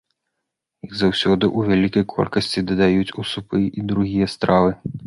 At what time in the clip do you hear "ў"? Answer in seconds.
1.57-1.73